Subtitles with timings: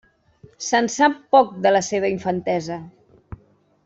[0.67, 2.79] Se'n sap poc de la seva infantesa.